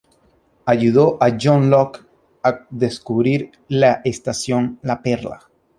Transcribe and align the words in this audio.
Ayudó 0.65 1.19
a 1.21 1.37
John 1.39 1.69
Locke 1.69 1.99
a 2.41 2.65
descubrir 2.71 3.51
la 3.67 4.01
estación 4.03 4.79
"La 4.81 4.99
Perla". 5.03 5.41